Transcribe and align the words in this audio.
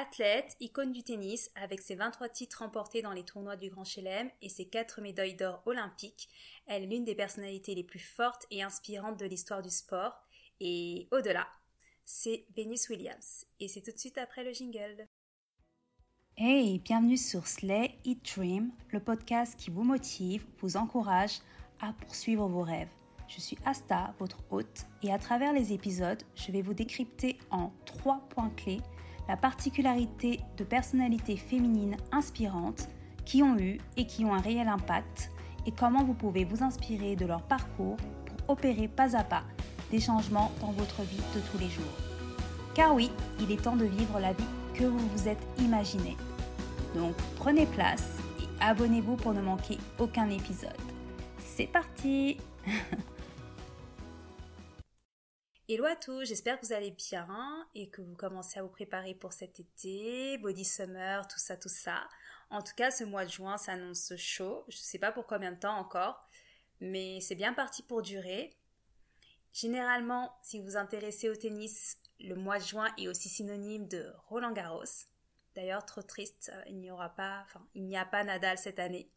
Athlète, 0.00 0.56
icône 0.60 0.92
du 0.92 1.02
tennis, 1.02 1.50
avec 1.54 1.82
ses 1.82 1.94
23 1.94 2.30
titres 2.30 2.60
remportés 2.60 3.02
dans 3.02 3.12
les 3.12 3.22
tournois 3.22 3.56
du 3.56 3.68
Grand 3.68 3.84
Chelem 3.84 4.30
et 4.40 4.48
ses 4.48 4.66
4 4.66 5.02
médailles 5.02 5.34
d'or 5.34 5.60
olympiques, 5.66 6.30
elle 6.64 6.84
est 6.84 6.86
l'une 6.86 7.04
des 7.04 7.14
personnalités 7.14 7.74
les 7.74 7.84
plus 7.84 7.98
fortes 7.98 8.46
et 8.50 8.62
inspirantes 8.62 9.20
de 9.20 9.26
l'histoire 9.26 9.60
du 9.60 9.68
sport. 9.68 10.14
Et 10.58 11.06
au-delà, 11.10 11.46
c'est 12.06 12.46
Venus 12.56 12.88
Williams. 12.88 13.44
Et 13.60 13.68
c'est 13.68 13.82
tout 13.82 13.92
de 13.92 13.98
suite 13.98 14.16
après 14.16 14.42
le 14.42 14.54
jingle. 14.54 15.06
Hey, 16.38 16.78
bienvenue 16.78 17.18
sur 17.18 17.46
Slay 17.46 17.94
Eat 18.04 18.34
Dream, 18.34 18.72
le 18.92 19.00
podcast 19.00 19.54
qui 19.58 19.68
vous 19.68 19.84
motive, 19.84 20.46
vous 20.60 20.78
encourage 20.78 21.40
à 21.78 21.92
poursuivre 21.92 22.48
vos 22.48 22.62
rêves. 22.62 22.88
Je 23.28 23.38
suis 23.38 23.58
Asta, 23.66 24.14
votre 24.18 24.42
hôte, 24.50 24.86
et 25.02 25.12
à 25.12 25.18
travers 25.18 25.52
les 25.52 25.74
épisodes, 25.74 26.22
je 26.36 26.52
vais 26.52 26.62
vous 26.62 26.74
décrypter 26.74 27.38
en 27.50 27.70
trois 27.84 28.26
points 28.30 28.50
clés 28.56 28.80
la 29.30 29.36
particularité 29.36 30.40
de 30.56 30.64
personnalités 30.64 31.36
féminines 31.36 31.96
inspirantes 32.10 32.88
qui 33.24 33.44
ont 33.44 33.56
eu 33.60 33.78
et 33.96 34.04
qui 34.04 34.24
ont 34.24 34.34
un 34.34 34.40
réel 34.40 34.66
impact 34.66 35.30
et 35.66 35.70
comment 35.70 36.02
vous 36.02 36.14
pouvez 36.14 36.44
vous 36.44 36.64
inspirer 36.64 37.14
de 37.14 37.26
leur 37.26 37.42
parcours 37.42 37.96
pour 38.26 38.56
opérer 38.56 38.88
pas 38.88 39.16
à 39.16 39.22
pas 39.22 39.44
des 39.92 40.00
changements 40.00 40.50
dans 40.60 40.72
votre 40.72 41.02
vie 41.02 41.22
de 41.32 41.40
tous 41.48 41.58
les 41.58 41.68
jours. 41.68 41.96
Car 42.74 42.92
oui, 42.92 43.12
il 43.38 43.52
est 43.52 43.62
temps 43.62 43.76
de 43.76 43.84
vivre 43.84 44.18
la 44.18 44.32
vie 44.32 44.42
que 44.74 44.82
vous 44.82 45.08
vous 45.14 45.28
êtes 45.28 45.46
imaginé. 45.60 46.16
Donc 46.96 47.14
prenez 47.36 47.66
place 47.66 48.16
et 48.40 48.48
abonnez-vous 48.60 49.14
pour 49.14 49.32
ne 49.32 49.42
manquer 49.42 49.78
aucun 50.00 50.28
épisode. 50.28 50.72
C'est 51.38 51.68
parti 51.68 52.36
Hello 55.72 55.84
à 55.84 55.94
tous, 55.94 56.24
j'espère 56.24 56.58
que 56.58 56.66
vous 56.66 56.72
allez 56.72 56.90
bien 56.90 57.68
et 57.76 57.90
que 57.90 58.02
vous 58.02 58.16
commencez 58.16 58.58
à 58.58 58.62
vous 58.64 58.68
préparer 58.68 59.14
pour 59.14 59.32
cet 59.32 59.60
été, 59.60 60.36
body 60.38 60.64
summer, 60.64 61.28
tout 61.28 61.38
ça, 61.38 61.56
tout 61.56 61.68
ça. 61.68 62.08
En 62.50 62.60
tout 62.60 62.74
cas, 62.74 62.90
ce 62.90 63.04
mois 63.04 63.24
de 63.24 63.30
juin 63.30 63.56
s'annonce 63.56 64.12
chaud. 64.16 64.64
Je 64.66 64.76
ne 64.78 64.82
sais 64.82 64.98
pas 64.98 65.12
pour 65.12 65.28
combien 65.28 65.52
de 65.52 65.60
temps 65.60 65.76
encore, 65.76 66.28
mais 66.80 67.20
c'est 67.20 67.36
bien 67.36 67.52
parti 67.52 67.84
pour 67.84 68.02
durer. 68.02 68.50
Généralement, 69.52 70.36
si 70.42 70.58
vous 70.58 70.64
vous 70.64 70.76
intéressez 70.76 71.28
au 71.28 71.36
tennis, 71.36 71.98
le 72.18 72.34
mois 72.34 72.58
de 72.58 72.64
juin 72.64 72.92
est 72.98 73.06
aussi 73.06 73.28
synonyme 73.28 73.86
de 73.86 74.12
Roland 74.26 74.50
Garros. 74.50 75.06
D'ailleurs, 75.54 75.86
trop 75.86 76.02
triste, 76.02 76.50
il 76.66 76.80
n'y 76.80 76.90
aura 76.90 77.10
pas, 77.10 77.44
enfin, 77.44 77.64
il 77.76 77.84
n'y 77.84 77.96
a 77.96 78.04
pas 78.04 78.24
Nadal 78.24 78.58
cette 78.58 78.80
année. 78.80 79.08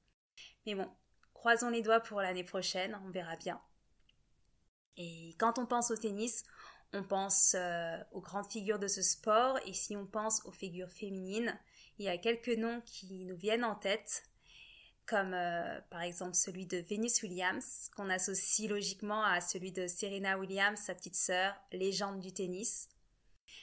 Mais 0.67 0.75
bon, 0.75 0.87
croisons 1.33 1.71
les 1.71 1.81
doigts 1.81 2.01
pour 2.01 2.21
l'année 2.21 2.43
prochaine, 2.43 3.01
on 3.03 3.09
verra 3.09 3.37
bien. 3.37 3.59
Et 4.97 5.35
quand 5.39 5.59
on 5.59 5.65
pense 5.65 5.91
au 5.91 5.95
tennis, 5.95 6.43
on 6.93 7.03
pense 7.03 7.55
euh, 7.57 7.97
aux 8.11 8.21
grandes 8.21 8.49
figures 8.51 8.79
de 8.79 8.87
ce 8.87 9.01
sport 9.01 9.57
et 9.65 9.73
si 9.73 9.95
on 9.95 10.05
pense 10.05 10.45
aux 10.45 10.51
figures 10.51 10.91
féminines, 10.91 11.57
il 11.97 12.05
y 12.05 12.09
a 12.09 12.17
quelques 12.17 12.49
noms 12.49 12.81
qui 12.85 13.25
nous 13.25 13.35
viennent 13.35 13.63
en 13.63 13.75
tête, 13.75 14.23
comme 15.05 15.33
euh, 15.33 15.79
par 15.89 16.01
exemple 16.01 16.35
celui 16.35 16.65
de 16.65 16.77
Venus 16.77 17.23
Williams, 17.23 17.89
qu'on 17.95 18.09
associe 18.09 18.69
logiquement 18.69 19.23
à 19.23 19.41
celui 19.41 19.71
de 19.71 19.87
Serena 19.87 20.37
Williams, 20.37 20.79
sa 20.79 20.93
petite 20.93 21.15
sœur, 21.15 21.55
légende 21.71 22.19
du 22.19 22.31
tennis. 22.31 22.89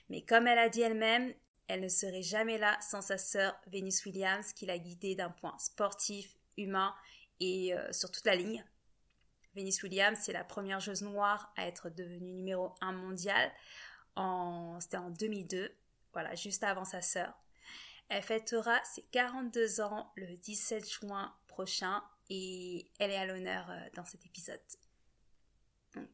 Mais 0.08 0.22
comme 0.22 0.46
elle 0.46 0.58
a 0.58 0.68
dit 0.68 0.82
elle-même, 0.82 1.32
elle 1.68 1.80
ne 1.80 1.88
serait 1.88 2.22
jamais 2.22 2.58
là 2.58 2.76
sans 2.80 3.00
sa 3.00 3.16
sœur 3.16 3.56
Venus 3.68 4.04
Williams 4.04 4.52
qui 4.52 4.66
l'a 4.66 4.78
guidée 4.78 5.14
d'un 5.14 5.30
point 5.30 5.56
sportif, 5.58 6.34
humain 6.56 6.94
et 7.38 7.74
euh, 7.74 7.92
sur 7.92 8.10
toute 8.10 8.26
la 8.26 8.34
ligne. 8.34 8.64
Venus 9.54 9.82
Williams, 9.82 10.18
c'est 10.20 10.32
la 10.32 10.44
première 10.44 10.80
joueuse 10.80 11.02
noire 11.02 11.52
à 11.56 11.66
être 11.66 11.90
devenue 11.90 12.32
numéro 12.32 12.74
1 12.80 12.92
mondial. 12.92 13.50
En... 14.16 14.78
C'était 14.80 14.96
en 14.96 15.10
2002, 15.10 15.74
voilà, 16.12 16.34
juste 16.34 16.62
avant 16.62 16.84
sa 16.84 17.02
sœur. 17.02 17.34
Elle 18.08 18.22
fêtera 18.22 18.80
ses 18.84 19.02
42 19.12 19.80
ans 19.80 20.12
le 20.16 20.36
17 20.36 20.88
juin 20.88 21.34
prochain 21.46 22.02
et 22.28 22.90
elle 22.98 23.10
est 23.10 23.16
à 23.16 23.26
l'honneur 23.26 23.70
euh, 23.70 23.78
dans 23.94 24.04
cet 24.04 24.24
épisode. 24.26 24.60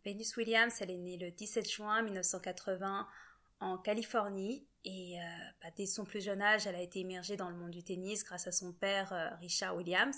Venus 0.04 0.36
Williams, 0.36 0.75
elle 0.80 0.91
est 0.91 0.96
née 0.96 1.19
le 1.19 1.30
17 1.30 1.69
juin 1.70 2.02
1980 2.02 3.06
en 3.61 3.78
Californie 3.78 4.67
et 4.87 5.21
euh, 5.21 5.25
bah, 5.61 5.69
dès 5.77 5.84
son 5.84 6.05
plus 6.05 6.22
jeune 6.22 6.41
âge, 6.41 6.69
elle 6.69 6.77
a 6.77 6.81
été 6.81 7.00
immergée 7.00 7.37
dans 7.37 7.50
le 7.50 7.56
monde 7.56 7.72
du 7.72 7.83
tennis 7.83 8.22
grâce 8.22 8.47
à 8.47 8.53
son 8.53 8.72
père 8.72 9.12
euh, 9.12 9.34
Richard 9.41 9.77
Williams, 9.77 10.17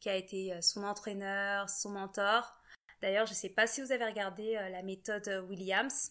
qui 0.00 0.08
a 0.08 0.16
été 0.16 0.52
euh, 0.52 0.60
son 0.60 0.82
entraîneur, 0.82 1.70
son 1.70 1.90
mentor. 1.90 2.56
D'ailleurs, 3.02 3.26
je 3.26 3.32
ne 3.32 3.36
sais 3.36 3.48
pas 3.48 3.68
si 3.68 3.80
vous 3.80 3.92
avez 3.92 4.04
regardé 4.04 4.52
la 4.70 4.82
méthode 4.82 5.26
Williams, 5.48 6.10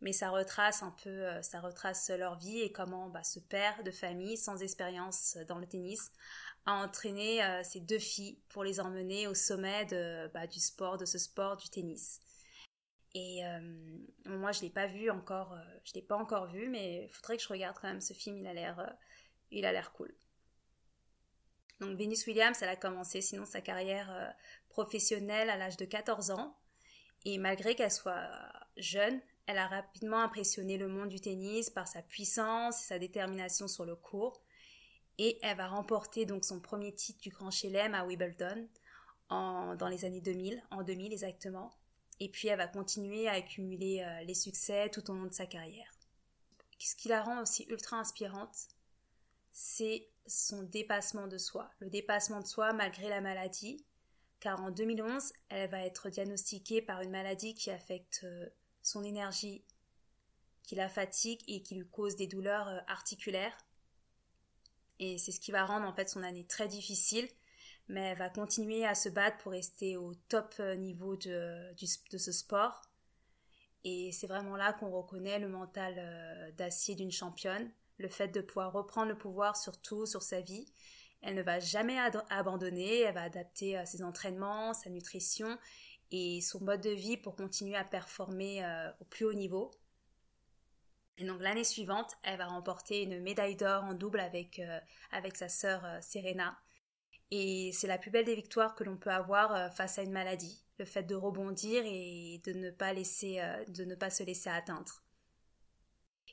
mais 0.00 0.12
ça 0.12 0.30
retrace 0.30 0.84
un 0.84 0.94
peu, 1.02 1.24
ça 1.42 1.58
retrace 1.60 2.08
leur 2.10 2.36
vie 2.36 2.60
et 2.60 2.70
comment 2.70 3.08
bah, 3.08 3.24
ce 3.24 3.40
père 3.40 3.82
de 3.82 3.90
famille, 3.90 4.36
sans 4.36 4.62
expérience 4.62 5.36
dans 5.48 5.58
le 5.58 5.66
tennis, 5.66 6.12
a 6.66 6.74
entraîné 6.74 7.40
ses 7.64 7.80
deux 7.80 7.98
filles 7.98 8.38
pour 8.48 8.62
les 8.62 8.78
emmener 8.78 9.26
au 9.26 9.34
sommet 9.34 9.86
bah, 10.32 10.46
du 10.46 10.60
sport, 10.60 10.98
de 10.98 11.04
ce 11.04 11.18
sport 11.18 11.56
du 11.56 11.68
tennis. 11.68 12.20
Et 13.14 13.44
euh, 13.44 13.60
moi, 14.26 14.50
je 14.50 14.62
l'ai 14.62 14.70
pas 14.70 14.86
vu 14.86 15.08
encore, 15.08 15.52
euh, 15.52 15.78
je 15.84 15.92
l'ai 15.94 16.02
pas 16.02 16.16
encore 16.16 16.46
vu, 16.46 16.68
mais 16.68 17.04
il 17.04 17.08
faudrait 17.08 17.36
que 17.36 17.42
je 17.42 17.48
regarde 17.48 17.76
quand 17.80 17.88
même 17.88 18.00
ce 18.00 18.12
film. 18.12 18.36
Il 18.38 18.46
a 18.46 18.52
l'air, 18.52 18.80
euh, 18.80 18.90
il 19.52 19.64
a 19.64 19.72
l'air 19.72 19.92
cool. 19.92 20.12
Donc 21.80 21.96
Venus 21.96 22.26
Williams, 22.26 22.60
elle 22.60 22.68
a 22.68 22.76
commencé 22.76 23.20
sinon 23.20 23.44
sa 23.44 23.60
carrière 23.60 24.34
professionnelle 24.68 25.50
à 25.50 25.56
l'âge 25.56 25.76
de 25.76 25.84
14 25.84 26.30
ans. 26.30 26.56
Et 27.24 27.36
malgré 27.38 27.74
qu'elle 27.74 27.90
soit 27.90 28.28
jeune, 28.76 29.20
elle 29.46 29.58
a 29.58 29.66
rapidement 29.66 30.20
impressionné 30.20 30.78
le 30.78 30.88
monde 30.88 31.08
du 31.08 31.20
tennis 31.20 31.70
par 31.70 31.88
sa 31.88 32.02
puissance 32.02 32.80
et 32.80 32.86
sa 32.86 32.98
détermination 32.98 33.66
sur 33.66 33.84
le 33.84 33.96
court. 33.96 34.40
Et 35.18 35.38
elle 35.42 35.56
va 35.56 35.66
remporter 35.68 36.26
donc 36.26 36.44
son 36.44 36.60
premier 36.60 36.94
titre 36.94 37.20
du 37.20 37.30
Grand 37.30 37.50
Chelem 37.50 37.94
à 37.94 38.04
Wimbledon 38.04 38.68
en, 39.28 39.74
dans 39.74 39.88
les 39.88 40.04
années 40.04 40.20
2000, 40.20 40.62
en 40.70 40.82
2000 40.82 41.12
exactement. 41.12 41.72
Et 42.20 42.28
puis 42.28 42.48
elle 42.48 42.58
va 42.58 42.68
continuer 42.68 43.28
à 43.28 43.32
accumuler 43.32 44.02
euh, 44.02 44.24
les 44.24 44.34
succès 44.34 44.88
tout 44.90 45.10
au 45.10 45.14
long 45.14 45.26
de 45.26 45.32
sa 45.34 45.46
carrière. 45.46 45.90
Ce 46.78 46.94
qui 46.94 47.08
la 47.08 47.22
rend 47.22 47.42
aussi 47.42 47.64
ultra 47.68 47.96
inspirante, 47.98 48.68
c'est 49.52 50.08
son 50.26 50.62
dépassement 50.62 51.26
de 51.26 51.38
soi. 51.38 51.70
Le 51.78 51.88
dépassement 51.88 52.40
de 52.40 52.46
soi 52.46 52.72
malgré 52.72 53.08
la 53.08 53.20
maladie, 53.20 53.84
car 54.40 54.60
en 54.60 54.70
2011, 54.70 55.32
elle 55.48 55.70
va 55.70 55.80
être 55.80 56.10
diagnostiquée 56.10 56.82
par 56.82 57.00
une 57.00 57.10
maladie 57.10 57.54
qui 57.54 57.70
affecte 57.70 58.20
euh, 58.24 58.46
son 58.82 59.02
énergie, 59.02 59.64
qui 60.62 60.74
la 60.74 60.88
fatigue 60.88 61.40
et 61.46 61.62
qui 61.62 61.74
lui 61.74 61.88
cause 61.88 62.16
des 62.16 62.26
douleurs 62.26 62.68
euh, 62.68 62.80
articulaires. 62.86 63.56
Et 64.98 65.18
c'est 65.18 65.32
ce 65.32 65.40
qui 65.40 65.52
va 65.52 65.64
rendre 65.64 65.86
en 65.86 65.92
fait 65.92 66.08
son 66.08 66.22
année 66.22 66.44
très 66.46 66.68
difficile 66.68 67.28
mais 67.88 68.00
elle 68.00 68.18
va 68.18 68.30
continuer 68.30 68.84
à 68.86 68.94
se 68.94 69.08
battre 69.08 69.38
pour 69.38 69.52
rester 69.52 69.96
au 69.96 70.14
top 70.28 70.54
euh, 70.60 70.74
niveau 70.74 71.16
de, 71.16 71.74
ce 71.78 72.32
sport. 72.32 72.82
Et 73.84 74.10
c'est 74.12 74.26
vraiment 74.26 74.56
là 74.56 74.72
qu'on 74.72 74.90
reconnaît 74.90 75.38
le 75.38 75.48
mental 75.48 75.94
euh, 75.98 76.50
d'acier 76.52 76.94
d'une 76.94 77.12
championne, 77.12 77.70
le 77.98 78.08
fait 78.08 78.28
de 78.28 78.40
pouvoir 78.40 78.72
reprendre 78.72 79.08
le 79.08 79.18
pouvoir 79.18 79.56
sur 79.56 79.80
tout, 79.80 80.06
sur 80.06 80.22
sa 80.22 80.40
vie. 80.40 80.66
Elle 81.20 81.34
ne 81.34 81.42
va 81.42 81.60
jamais 81.60 81.98
abandonner, 82.30 83.00
elle 83.00 83.14
va 83.14 83.22
adapter 83.22 83.78
euh, 83.78 83.84
ses 83.84 84.02
entraînements, 84.02 84.72
sa 84.72 84.88
nutrition 84.88 85.58
et 86.10 86.40
son 86.40 86.62
mode 86.62 86.80
de 86.80 86.90
vie 86.90 87.16
pour 87.16 87.36
continuer 87.36 87.76
à 87.76 87.84
performer 87.84 88.62
au 89.00 89.04
plus 89.04 89.24
haut 89.24 89.32
niveau. 89.32 89.72
Et 91.16 91.24
donc 91.24 91.40
l'année 91.40 91.64
suivante, 91.64 92.12
elle 92.22 92.38
va 92.38 92.46
remporter 92.46 93.02
une 93.02 93.20
médaille 93.20 93.56
d'or 93.56 93.82
en 93.82 93.94
double 93.94 94.20
avec, 94.20 94.60
avec 95.10 95.34
sa 95.34 95.48
sœur 95.48 95.82
Serena. 96.02 96.56
Et 97.36 97.72
c'est 97.72 97.88
la 97.88 97.98
plus 97.98 98.12
belle 98.12 98.26
des 98.26 98.36
victoires 98.36 98.76
que 98.76 98.84
l'on 98.84 98.96
peut 98.96 99.10
avoir 99.10 99.52
euh, 99.52 99.68
face 99.70 99.98
à 99.98 100.02
une 100.02 100.12
maladie, 100.12 100.62
le 100.78 100.84
fait 100.84 101.02
de 101.02 101.16
rebondir 101.16 101.82
et 101.84 102.40
de 102.44 102.52
ne 102.52 102.70
pas, 102.70 102.92
laisser, 102.92 103.40
euh, 103.40 103.64
de 103.64 103.84
ne 103.84 103.96
pas 103.96 104.08
se 104.08 104.22
laisser 104.22 104.50
atteindre. 104.50 105.02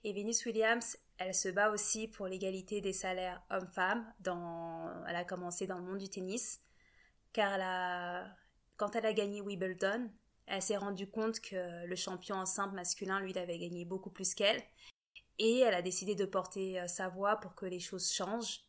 Et 0.04 0.14
Venus 0.14 0.46
Williams, 0.46 0.98
elle 1.18 1.34
se 1.34 1.50
bat 1.50 1.72
aussi 1.72 2.08
pour 2.08 2.28
l'égalité 2.28 2.82
des 2.82 2.94
salaires 2.94 3.42
hommes-femmes. 3.50 4.06
Elle 5.08 5.16
a 5.16 5.26
commencé 5.26 5.66
dans 5.66 5.80
le 5.80 5.86
monde 5.86 5.98
du 5.98 6.10
tennis, 6.10 6.60
car 7.34 7.60
quand 8.78 8.96
elle 8.96 9.06
a 9.06 9.14
gagné 9.14 9.42
Wimbledon, 9.42 10.10
elle 10.48 10.62
s'est 10.62 10.78
rendue 10.78 11.10
compte 11.10 11.40
que 11.40 11.86
le 11.86 11.96
champion 11.96 12.36
en 12.36 12.46
simple 12.46 12.76
masculin, 12.76 13.20
lui, 13.20 13.38
avait 13.38 13.60
gagné 13.60 13.86
beaucoup 13.86 14.10
plus 14.10 14.34
qu'elle. 14.34 14.62
Et 15.40 15.60
elle 15.60 15.74
a 15.74 15.82
décidé 15.82 16.14
de 16.14 16.26
porter 16.26 16.80
euh, 16.80 16.88
sa 16.88 17.10
voix 17.10 17.38
pour 17.38 17.56
que 17.56 17.66
les 17.66 17.80
choses 17.80 18.12
changent. 18.12 18.62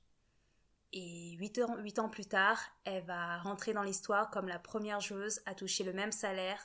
Et 0.93 1.33
huit 1.39 1.59
ans, 1.59 2.09
plus 2.11 2.27
tard, 2.27 2.61
elle 2.85 3.05
va 3.05 3.39
rentrer 3.39 3.73
dans 3.73 3.83
l'histoire 3.83 4.31
comme 4.31 4.49
la 4.49 4.59
première 4.59 5.01
joueuse 5.01 5.41
à 5.47 5.55
toucher 5.55 5.85
le 5.85 5.93
même 5.93 6.13
salaire 6.13 6.61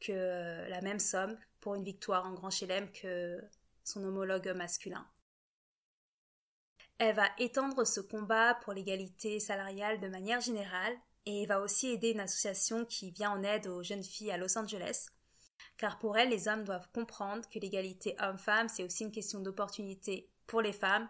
que 0.00 0.68
la 0.68 0.82
même 0.82 0.98
somme 0.98 1.38
pour 1.60 1.74
une 1.74 1.84
victoire 1.84 2.26
en 2.26 2.34
Grand 2.34 2.50
Chelem 2.50 2.90
que 2.92 3.40
son 3.82 4.04
homologue 4.04 4.52
masculin. 4.54 5.06
Elle 6.98 7.16
va 7.16 7.28
étendre 7.38 7.84
ce 7.84 8.00
combat 8.00 8.54
pour 8.62 8.72
l'égalité 8.72 9.40
salariale 9.40 9.98
de 9.98 10.08
manière 10.08 10.40
générale 10.40 10.94
et 11.26 11.46
va 11.46 11.60
aussi 11.60 11.88
aider 11.88 12.10
une 12.10 12.20
association 12.20 12.84
qui 12.84 13.10
vient 13.10 13.30
en 13.30 13.42
aide 13.42 13.66
aux 13.66 13.82
jeunes 13.82 14.04
filles 14.04 14.30
à 14.30 14.36
Los 14.36 14.58
Angeles. 14.58 15.08
Car 15.76 15.98
pour 15.98 16.18
elle, 16.18 16.28
les 16.28 16.48
hommes 16.48 16.64
doivent 16.64 16.88
comprendre 16.92 17.48
que 17.48 17.58
l'égalité 17.58 18.14
homme-femme, 18.20 18.68
c'est 18.68 18.84
aussi 18.84 19.04
une 19.04 19.10
question 19.10 19.40
d'opportunité 19.40 20.30
pour 20.46 20.60
les 20.60 20.72
femmes, 20.72 21.08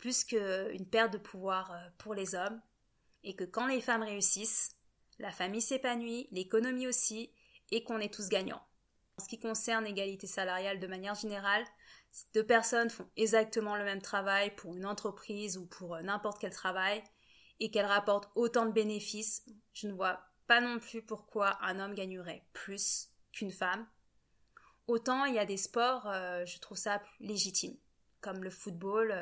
plus 0.00 0.24
qu'une 0.24 0.86
perte 0.90 1.12
de 1.12 1.18
pouvoir 1.18 1.72
euh, 1.72 1.88
pour 1.98 2.14
les 2.14 2.34
hommes, 2.34 2.60
et 3.22 3.36
que 3.36 3.44
quand 3.44 3.66
les 3.66 3.82
femmes 3.82 4.02
réussissent, 4.02 4.76
la 5.18 5.30
famille 5.30 5.60
s'épanouit, 5.60 6.28
l'économie 6.32 6.86
aussi, 6.86 7.30
et 7.70 7.84
qu'on 7.84 8.00
est 8.00 8.12
tous 8.12 8.30
gagnants. 8.30 8.62
En 9.18 9.22
ce 9.22 9.28
qui 9.28 9.38
concerne 9.38 9.84
l'égalité 9.84 10.26
salariale 10.26 10.80
de 10.80 10.86
manière 10.86 11.14
générale, 11.14 11.64
deux 12.34 12.44
personnes 12.44 12.88
font 12.88 13.08
exactement 13.16 13.76
le 13.76 13.84
même 13.84 14.00
travail 14.00 14.54
pour 14.56 14.74
une 14.74 14.86
entreprise 14.86 15.58
ou 15.58 15.66
pour 15.66 15.94
euh, 15.94 16.02
n'importe 16.02 16.40
quel 16.40 16.52
travail, 16.52 17.04
et 17.60 17.70
qu'elles 17.70 17.84
rapportent 17.84 18.30
autant 18.34 18.64
de 18.64 18.72
bénéfices, 18.72 19.44
je 19.74 19.86
ne 19.86 19.92
vois 19.92 20.18
pas 20.46 20.62
non 20.62 20.78
plus 20.78 21.02
pourquoi 21.02 21.62
un 21.62 21.78
homme 21.78 21.94
gagnerait 21.94 22.46
plus 22.54 23.10
qu'une 23.32 23.52
femme. 23.52 23.86
Autant 24.86 25.26
il 25.26 25.34
y 25.34 25.38
a 25.38 25.44
des 25.44 25.58
sports, 25.58 26.08
euh, 26.08 26.46
je 26.46 26.58
trouve 26.58 26.78
ça 26.78 27.02
légitime, 27.20 27.76
comme 28.22 28.42
le 28.42 28.50
football. 28.50 29.12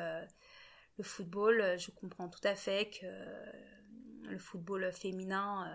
Le 0.99 1.03
football, 1.03 1.79
je 1.79 1.89
comprends 1.91 2.29
tout 2.29 2.45
à 2.45 2.55
fait 2.55 2.91
que 2.91 4.29
le 4.29 4.37
football 4.37 4.91
féminin 4.91 5.73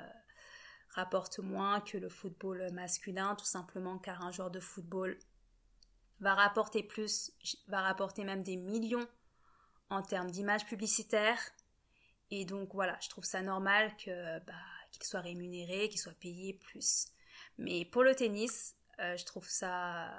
rapporte 0.91 1.41
moins 1.41 1.81
que 1.81 1.99
le 1.99 2.09
football 2.09 2.71
masculin, 2.73 3.35
tout 3.35 3.47
simplement 3.47 3.99
car 3.99 4.23
un 4.23 4.31
joueur 4.31 4.51
de 4.51 4.61
football 4.61 5.19
va 6.21 6.35
rapporter 6.35 6.83
plus, 6.83 7.33
va 7.69 7.81
rapporter 7.81 8.23
même 8.23 8.43
des 8.43 8.57
millions 8.57 9.09
en 9.91 10.03
termes 10.03 10.31
d'images 10.31 10.67
publicitaires. 10.67 11.41
Et 12.31 12.45
donc 12.45 12.75
voilà, 12.75 12.97
je 13.01 13.09
trouve 13.09 13.25
ça 13.25 13.43
normal 13.43 13.93
bah, 14.47 14.53
qu'il 14.93 15.05
soit 15.05 15.21
rémunéré, 15.21 15.89
qu'il 15.89 16.01
soit 16.01 16.19
payé 16.21 16.55
plus. 16.55 17.07
Mais 17.59 17.85
pour 17.85 18.03
le 18.03 18.15
tennis, 18.15 18.77
euh, 19.01 19.17
je 19.17 19.25
trouve 19.25 19.49
ça, 19.49 20.19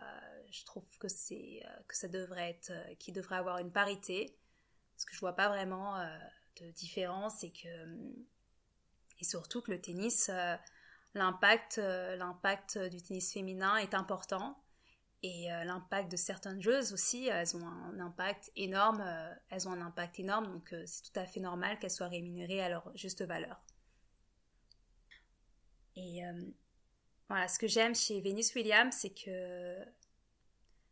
je 0.52 0.63
trouve 0.66 0.84
que 1.00 1.07
c'est 1.07 1.62
euh, 1.66 1.84
que 1.88 1.96
ça 1.96 2.07
devrait 2.07 2.52
être, 2.52 2.72
euh, 2.72 2.96
qu'il 3.00 3.13
devrait 3.13 3.38
avoir 3.38 3.60
une 3.60 3.72
parité, 3.72 4.38
parce 5.06 5.12
que 5.12 5.16
je 5.16 5.19
vois 5.19 5.36
pas 5.36 5.48
vraiment 5.48 5.98
de 6.60 6.72
différence 6.72 7.44
et 7.44 7.52
que 7.52 7.68
et 9.19 9.24
surtout 9.24 9.62
que 9.62 9.72
le 9.72 9.80
tennis, 9.80 10.30
l'impact, 11.13 11.78
l'impact 11.78 12.78
du 12.78 13.02
tennis 13.02 13.31
féminin 13.31 13.78
est 13.78 13.94
important 13.94 14.57
et 15.25 15.52
euh, 15.52 15.63
l'impact 15.63 16.12
de 16.12 16.18
certaines 16.18 16.62
joueuses 16.62 16.94
aussi, 16.94 17.28
elles 17.28 17.57
ont 17.57 17.66
un 17.66 18.00
impact 18.00 18.52
énorme, 18.56 19.02
euh, 19.02 19.34
elles 19.50 19.68
ont 19.68 19.72
un 19.72 19.81
impact 19.81 20.19
énorme, 20.19 20.46
donc 20.46 20.72
euh, 20.72 20.84
c'est 20.86 21.02
tout 21.02 21.19
à 21.19 21.25
fait 21.25 21.40
normal 21.40 21.80
qu'elles 21.80 21.90
soient 21.90 22.10
rémunérées 22.10 22.62
à 22.62 22.69
leur 22.69 22.96
juste 22.96 23.24
valeur. 23.24 23.60
Et 25.96 26.22
voilà, 27.30 27.48
ce 27.48 27.57
que 27.57 27.68
j'aime 27.68 27.96
chez 27.96 28.19
Venus 28.19 28.54
Williams, 28.54 28.94
c'est 28.94 29.13
que 29.13 29.78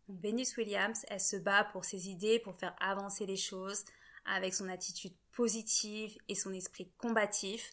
Venus 0.08 0.56
Williams, 0.56 1.06
elle 1.10 1.20
se 1.20 1.36
bat 1.36 1.66
pour 1.66 1.84
ses 1.84 2.08
idées, 2.08 2.40
pour 2.40 2.56
faire 2.56 2.74
avancer 2.80 3.26
les 3.26 3.36
choses, 3.36 3.84
avec 4.26 4.54
son 4.54 4.70
attitude 4.70 5.14
positive 5.32 6.18
et 6.28 6.36
son 6.36 6.54
esprit 6.54 6.90
combatif. 6.98 7.72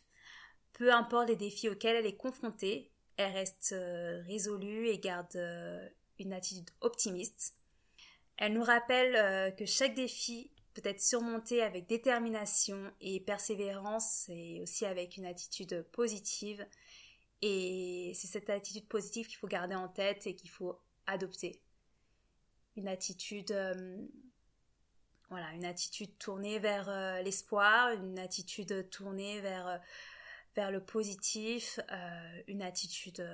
Peu 0.73 0.93
importe 0.93 1.29
les 1.29 1.37
défis 1.37 1.69
auxquels 1.69 1.97
elle 1.97 2.06
est 2.06 2.17
confrontée, 2.17 2.91
elle 3.17 3.32
reste 3.32 3.75
résolue 4.26 4.88
et 4.88 4.99
garde 4.99 5.37
une 6.19 6.32
attitude 6.32 6.70
optimiste. 6.81 7.55
Elle 8.41 8.55
nous 8.55 8.64
rappelle 8.64 9.17
euh, 9.17 9.50
que 9.50 9.67
chaque 9.67 9.94
défi 9.94 10.50
peut 10.73 10.82
être 10.85 11.00
surmonté 11.00 11.62
avec 11.62 11.87
détermination 11.87 12.91
et 13.00 13.20
persévérance 13.20 14.29
et 14.31 14.61
aussi 14.62 14.87
avec 14.87 15.19
une 15.19 15.26
attitude 15.26 15.82
positive. 15.93 16.67
Et 17.43 18.12
c'est 18.14 18.29
cette 18.29 18.49
attitude 18.49 18.87
positive 18.88 19.26
qu'il 19.26 19.37
faut 19.37 19.46
garder 19.46 19.75
en 19.75 19.88
tête 19.88 20.26
et 20.26 20.35
qu'il 20.35 20.49
faut 20.49 20.79
adopter. 21.06 21.61
Une 22.76 22.88
attitude, 22.88 23.50
euh, 23.50 23.99
voilà, 25.31 25.50
une 25.53 25.65
attitude 25.65 26.19
tournée 26.19 26.59
vers 26.59 26.88
euh, 26.88 27.23
l'espoir, 27.23 27.93
une 27.93 28.19
attitude 28.19 28.91
tournée 28.91 29.41
vers, 29.41 29.81
vers 30.55 30.71
le 30.71 30.85
positif, 30.85 31.81
une 32.49 32.62
attitude 32.62 33.25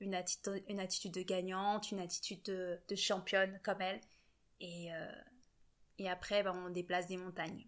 une, 0.00 0.14
attitude, 0.14 0.62
une 0.68 1.12
de 1.12 1.22
gagnante, 1.22 1.90
une 1.90 2.00
attitude 2.00 2.42
de, 2.42 2.96
championne 2.96 3.58
comme 3.62 3.80
elle. 3.80 4.00
Et, 4.60 4.94
euh, 4.94 5.12
et 5.98 6.08
après, 6.08 6.42
ben, 6.42 6.54
on 6.66 6.70
déplace 6.70 7.06
des 7.08 7.16
montagnes. 7.16 7.66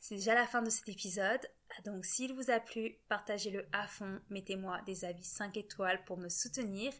C'est 0.00 0.16
déjà 0.16 0.34
la 0.34 0.46
fin 0.46 0.62
de 0.62 0.70
cet 0.70 0.88
épisode. 0.88 1.40
Donc 1.84 2.04
s'il 2.04 2.32
vous 2.32 2.50
a 2.50 2.60
plu, 2.60 2.96
partagez-le 3.08 3.66
à 3.72 3.86
fond, 3.86 4.20
mettez-moi 4.30 4.80
des 4.86 5.04
avis 5.04 5.24
5 5.24 5.56
étoiles 5.56 6.04
pour 6.04 6.16
me 6.16 6.28
soutenir. 6.28 6.92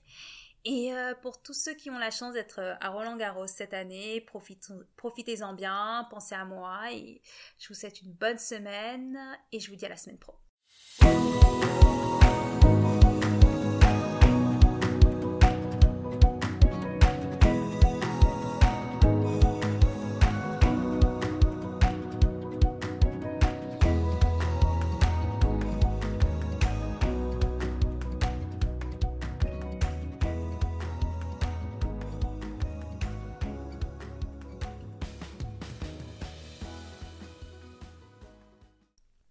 Et 0.70 0.92
euh, 0.92 1.14
pour 1.22 1.40
tous 1.40 1.54
ceux 1.54 1.72
qui 1.72 1.88
ont 1.88 1.96
la 1.96 2.10
chance 2.10 2.34
d'être 2.34 2.60
à 2.78 2.90
Roland 2.90 3.16
Garros 3.16 3.46
cette 3.46 3.72
année, 3.72 4.20
profitez-en 4.96 5.54
bien, 5.54 6.06
pensez 6.10 6.34
à 6.34 6.44
moi 6.44 6.92
et 6.92 7.22
je 7.58 7.68
vous 7.68 7.74
souhaite 7.74 8.02
une 8.02 8.12
bonne 8.12 8.36
semaine 8.36 9.18
et 9.50 9.60
je 9.60 9.70
vous 9.70 9.76
dis 9.76 9.86
à 9.86 9.88
la 9.88 9.96
semaine 9.96 10.18
pro. 10.18 10.34